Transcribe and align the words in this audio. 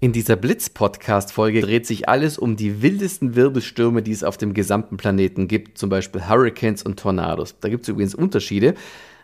In 0.00 0.12
dieser 0.12 0.36
Blitz-Podcast-Folge 0.36 1.60
dreht 1.60 1.84
sich 1.84 2.08
alles 2.08 2.38
um 2.38 2.54
die 2.54 2.82
wildesten 2.82 3.34
Wirbelstürme, 3.34 4.00
die 4.00 4.12
es 4.12 4.22
auf 4.22 4.36
dem 4.36 4.54
gesamten 4.54 4.96
Planeten 4.96 5.48
gibt, 5.48 5.76
zum 5.76 5.90
Beispiel 5.90 6.28
Hurricanes 6.28 6.84
und 6.84 7.00
Tornados. 7.00 7.56
Da 7.60 7.68
gibt 7.68 7.82
es 7.82 7.88
übrigens 7.88 8.14
Unterschiede. 8.14 8.76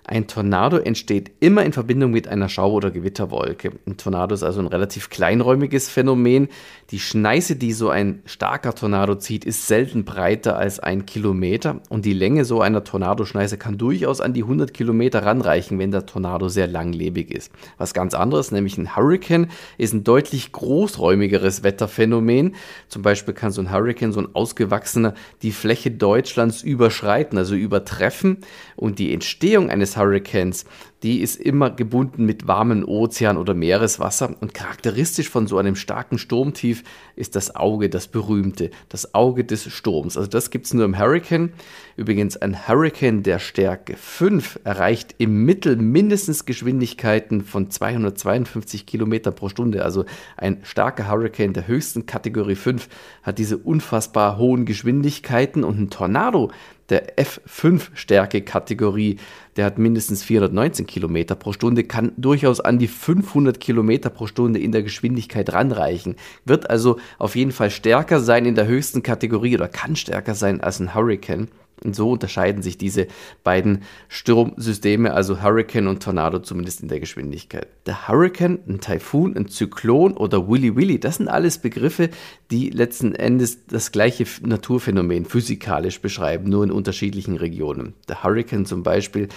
Ein 0.06 0.26
Tornado 0.26 0.76
entsteht 0.76 1.30
immer 1.40 1.64
in 1.64 1.72
Verbindung 1.72 2.10
mit 2.10 2.28
einer 2.28 2.50
Schau- 2.50 2.72
oder 2.72 2.90
Gewitterwolke. 2.90 3.72
Ein 3.86 3.96
Tornado 3.96 4.34
ist 4.34 4.42
also 4.42 4.60
ein 4.60 4.66
relativ 4.66 5.08
kleinräumiges 5.08 5.88
Phänomen. 5.88 6.48
Die 6.90 7.00
Schneise, 7.00 7.56
die 7.56 7.72
so 7.72 7.88
ein 7.88 8.20
starker 8.26 8.74
Tornado 8.74 9.14
zieht, 9.14 9.46
ist 9.46 9.66
selten 9.66 10.04
breiter 10.04 10.58
als 10.58 10.78
ein 10.78 11.06
Kilometer 11.06 11.80
und 11.88 12.04
die 12.04 12.12
Länge 12.12 12.44
so 12.44 12.60
einer 12.60 12.84
Tornadoschneise 12.84 13.56
kann 13.56 13.78
durchaus 13.78 14.20
an 14.20 14.34
die 14.34 14.42
100 14.42 14.74
Kilometer 14.74 15.24
ranreichen, 15.24 15.78
wenn 15.78 15.90
der 15.90 16.04
Tornado 16.04 16.50
sehr 16.50 16.66
langlebig 16.66 17.30
ist. 17.30 17.50
Was 17.78 17.94
ganz 17.94 18.12
anderes, 18.12 18.52
nämlich 18.52 18.76
ein 18.76 18.94
Hurricane, 18.94 19.48
ist 19.78 19.94
ein 19.94 20.04
deutlich 20.04 20.52
großräumigeres 20.52 21.62
Wetterphänomen. 21.62 22.56
Zum 22.88 23.00
Beispiel 23.00 23.32
kann 23.32 23.52
so 23.52 23.62
ein 23.62 23.72
Hurricane, 23.72 24.12
so 24.12 24.20
ein 24.20 24.34
ausgewachsener, 24.34 25.14
die 25.40 25.52
Fläche 25.52 25.90
Deutschlands 25.90 26.60
überschreiten, 26.60 27.38
also 27.38 27.54
übertreffen 27.54 28.38
und 28.76 28.98
die 28.98 29.14
Entstehung 29.14 29.70
eines 29.70 29.93
Hurricanes, 29.96 30.64
die 31.04 31.20
ist 31.20 31.36
immer 31.36 31.70
gebunden 31.70 32.24
mit 32.24 32.48
warmem 32.48 32.82
Ozean 32.82 33.36
oder 33.36 33.52
Meereswasser 33.52 34.34
und 34.40 34.54
charakteristisch 34.54 35.28
von 35.28 35.46
so 35.46 35.58
einem 35.58 35.76
starken 35.76 36.16
Sturmtief 36.16 36.82
ist 37.14 37.36
das 37.36 37.54
Auge, 37.54 37.90
das 37.90 38.08
berühmte, 38.08 38.70
das 38.88 39.14
Auge 39.14 39.44
des 39.44 39.70
Sturms. 39.70 40.16
Also 40.16 40.30
das 40.30 40.50
gibt 40.50 40.64
es 40.64 40.72
nur 40.72 40.86
im 40.86 40.98
Hurricane. 40.98 41.52
Übrigens 41.96 42.38
ein 42.38 42.66
Hurricane 42.66 43.22
der 43.22 43.38
Stärke 43.38 43.96
5 43.98 44.60
erreicht 44.64 45.14
im 45.18 45.44
Mittel 45.44 45.76
mindestens 45.76 46.46
Geschwindigkeiten 46.46 47.42
von 47.42 47.70
252 47.70 48.86
Kilometer 48.86 49.30
pro 49.30 49.50
Stunde. 49.50 49.84
Also 49.84 50.06
ein 50.38 50.60
starker 50.62 51.10
Hurricane 51.10 51.52
der 51.52 51.68
höchsten 51.68 52.06
Kategorie 52.06 52.54
5 52.56 52.88
hat 53.22 53.38
diese 53.38 53.58
unfassbar 53.58 54.38
hohen 54.38 54.64
Geschwindigkeiten 54.64 55.64
und 55.64 55.78
ein 55.78 55.90
Tornado 55.90 56.50
der 56.90 57.16
F5-Stärke-Kategorie, 57.16 59.18
der 59.56 59.64
hat 59.64 59.78
mindestens 59.78 60.22
419 60.22 60.86
Kilometer 60.86 61.34
pro 61.34 61.52
Stunde, 61.52 61.84
kann 61.84 62.12
durchaus 62.16 62.60
an 62.60 62.78
die 62.78 62.88
500 62.88 63.60
Kilometer 63.60 64.10
pro 64.10 64.26
Stunde 64.26 64.60
in 64.60 64.72
der 64.72 64.82
Geschwindigkeit 64.82 65.52
ranreichen, 65.52 66.16
wird 66.44 66.68
also 66.68 66.98
auf 67.18 67.36
jeden 67.36 67.52
Fall 67.52 67.70
stärker 67.70 68.20
sein 68.20 68.46
in 68.46 68.54
der 68.54 68.66
höchsten 68.66 69.02
Kategorie 69.02 69.54
oder 69.54 69.68
kann 69.68 69.96
stärker 69.96 70.34
sein 70.34 70.60
als 70.60 70.80
ein 70.80 70.94
Hurricane. 70.94 71.48
Und 71.84 71.94
so 71.94 72.10
unterscheiden 72.10 72.62
sich 72.62 72.78
diese 72.78 73.06
beiden 73.42 73.82
Sturmsysteme, 74.08 75.12
also 75.12 75.42
Hurricane 75.42 75.86
und 75.86 76.02
Tornado, 76.02 76.38
zumindest 76.38 76.80
in 76.80 76.88
der 76.88 76.98
Geschwindigkeit. 76.98 77.68
Der 77.84 78.08
Hurricane, 78.08 78.58
ein 78.66 78.80
Taifun, 78.80 79.36
ein 79.36 79.48
Zyklon 79.48 80.16
oder 80.16 80.48
Willy 80.48 80.74
Willy, 80.74 80.98
das 80.98 81.16
sind 81.16 81.28
alles 81.28 81.58
Begriffe, 81.58 82.08
die 82.50 82.70
letzten 82.70 83.14
Endes 83.14 83.66
das 83.66 83.92
gleiche 83.92 84.24
Naturphänomen 84.40 85.26
physikalisch 85.26 86.00
beschreiben, 86.00 86.48
nur 86.48 86.64
in 86.64 86.70
unterschiedlichen 86.70 87.36
Regionen. 87.36 87.92
Der 88.08 88.24
Hurricane 88.24 88.64
zum 88.64 88.82
Beispiel, 88.82 89.28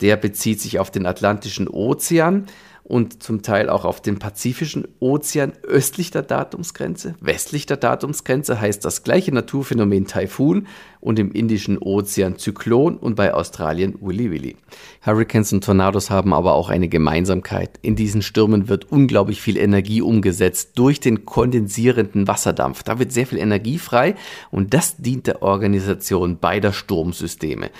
der 0.00 0.16
bezieht 0.16 0.60
sich 0.60 0.78
auf 0.78 0.90
den 0.90 1.04
Atlantischen 1.04 1.68
Ozean 1.68 2.46
und 2.90 3.22
zum 3.22 3.42
Teil 3.42 3.70
auch 3.70 3.84
auf 3.84 4.02
den 4.02 4.18
Pazifischen 4.18 4.88
Ozean 4.98 5.52
östlich 5.62 6.10
der 6.10 6.22
Datumsgrenze. 6.22 7.14
Westlich 7.20 7.64
der 7.64 7.76
Datumsgrenze 7.76 8.60
heißt 8.60 8.84
das 8.84 9.04
gleiche 9.04 9.32
Naturphänomen 9.32 10.08
Taifun 10.08 10.66
und 10.98 11.20
im 11.20 11.30
Indischen 11.30 11.78
Ozean 11.78 12.36
Zyklon 12.36 12.96
und 12.96 13.14
bei 13.14 13.32
Australien 13.32 13.96
Willy 14.00 14.32
Willy. 14.32 14.56
Hurricanes 15.06 15.52
und 15.52 15.62
Tornados 15.62 16.10
haben 16.10 16.34
aber 16.34 16.54
auch 16.54 16.68
eine 16.68 16.88
Gemeinsamkeit. 16.88 17.78
In 17.80 17.94
diesen 17.94 18.22
Stürmen 18.22 18.68
wird 18.68 18.90
unglaublich 18.90 19.40
viel 19.40 19.56
Energie 19.56 20.02
umgesetzt 20.02 20.72
durch 20.74 20.98
den 20.98 21.24
kondensierenden 21.24 22.26
Wasserdampf. 22.26 22.82
Da 22.82 22.98
wird 22.98 23.12
sehr 23.12 23.26
viel 23.28 23.38
Energie 23.38 23.78
frei 23.78 24.16
und 24.50 24.74
das 24.74 24.96
dient 24.96 25.28
der 25.28 25.42
Organisation 25.42 26.38
beider 26.38 26.72
Sturmsysteme. 26.72 27.70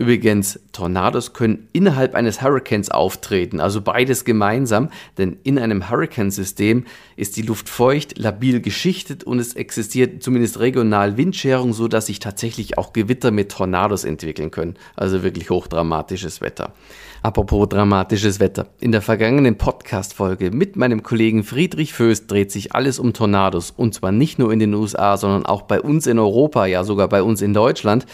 Übrigens, 0.00 0.58
Tornados 0.72 1.34
können 1.34 1.68
innerhalb 1.74 2.14
eines 2.14 2.40
Hurricanes 2.40 2.90
auftreten, 2.90 3.60
also 3.60 3.82
beides 3.82 4.24
gemeinsam, 4.24 4.88
denn 5.18 5.36
in 5.42 5.58
einem 5.58 5.90
Hurricane-System 5.90 6.86
ist 7.16 7.36
die 7.36 7.42
Luft 7.42 7.68
feucht, 7.68 8.16
labil 8.16 8.62
geschichtet 8.62 9.24
und 9.24 9.38
es 9.38 9.52
existiert 9.52 10.22
zumindest 10.22 10.58
regional 10.58 11.18
Windscherung, 11.18 11.74
sodass 11.74 12.06
sich 12.06 12.18
tatsächlich 12.18 12.78
auch 12.78 12.94
Gewitter 12.94 13.30
mit 13.30 13.52
Tornados 13.52 14.04
entwickeln 14.04 14.50
können. 14.50 14.76
Also 14.96 15.22
wirklich 15.22 15.50
hochdramatisches 15.50 16.40
Wetter. 16.40 16.72
Apropos 17.20 17.68
dramatisches 17.68 18.40
Wetter. 18.40 18.68
In 18.80 18.92
der 18.92 19.02
vergangenen 19.02 19.58
Podcast-Folge 19.58 20.50
mit 20.50 20.76
meinem 20.76 21.02
Kollegen 21.02 21.44
Friedrich 21.44 21.92
Föst 21.92 22.30
dreht 22.30 22.50
sich 22.50 22.74
alles 22.74 22.98
um 22.98 23.12
Tornados 23.12 23.70
und 23.70 23.92
zwar 23.92 24.12
nicht 24.12 24.38
nur 24.38 24.50
in 24.50 24.60
den 24.60 24.72
USA, 24.72 25.18
sondern 25.18 25.44
auch 25.44 25.60
bei 25.60 25.78
uns 25.78 26.06
in 26.06 26.18
Europa, 26.18 26.64
ja 26.64 26.84
sogar 26.84 27.10
bei 27.10 27.22
uns 27.22 27.42
in 27.42 27.52
Deutschland. 27.52 28.06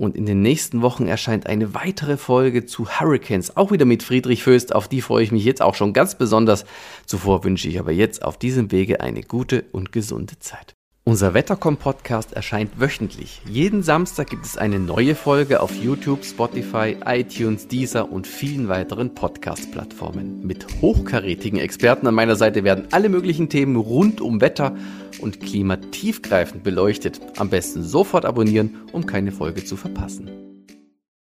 Und 0.00 0.16
in 0.16 0.24
den 0.24 0.40
nächsten 0.40 0.80
Wochen 0.80 1.06
erscheint 1.06 1.46
eine 1.46 1.74
weitere 1.74 2.16
Folge 2.16 2.64
zu 2.64 2.88
Hurricanes, 2.88 3.58
auch 3.58 3.70
wieder 3.70 3.84
mit 3.84 4.02
Friedrich 4.02 4.42
Föst. 4.42 4.74
Auf 4.74 4.88
die 4.88 5.02
freue 5.02 5.22
ich 5.22 5.30
mich 5.30 5.44
jetzt 5.44 5.60
auch 5.60 5.74
schon 5.74 5.92
ganz 5.92 6.14
besonders. 6.14 6.64
Zuvor 7.04 7.44
wünsche 7.44 7.68
ich 7.68 7.78
aber 7.78 7.92
jetzt 7.92 8.22
auf 8.22 8.38
diesem 8.38 8.72
Wege 8.72 9.02
eine 9.02 9.20
gute 9.20 9.66
und 9.72 9.92
gesunde 9.92 10.38
Zeit. 10.38 10.74
Unser 11.04 11.34
Wettercom-Podcast 11.34 12.32
erscheint 12.32 12.80
wöchentlich. 12.80 13.42
Jeden 13.46 13.82
Samstag 13.82 14.30
gibt 14.30 14.46
es 14.46 14.56
eine 14.56 14.78
neue 14.78 15.14
Folge 15.14 15.60
auf 15.60 15.74
YouTube, 15.74 16.24
Spotify, 16.24 16.96
iTunes, 17.04 17.68
Deezer 17.68 18.10
und 18.10 18.26
vielen 18.26 18.68
weiteren 18.68 19.14
Podcast-Plattformen. 19.14 20.46
Mit 20.46 20.66
hochkarätigen 20.80 21.58
Experten 21.58 22.06
an 22.06 22.14
meiner 22.14 22.36
Seite 22.36 22.64
werden 22.64 22.88
alle 22.90 23.10
möglichen 23.10 23.50
Themen 23.50 23.76
rund 23.76 24.22
um 24.22 24.40
Wetter 24.40 24.76
und 25.20 25.40
Klima 25.40 25.76
tiefgreifend 25.76 26.62
beleuchtet. 26.62 27.20
Am 27.36 27.50
besten 27.50 27.82
sofort 27.82 28.24
abonnieren, 28.24 28.76
um 28.92 29.06
keine 29.06 29.32
Folge 29.32 29.64
zu 29.64 29.76
verpassen. 29.76 30.49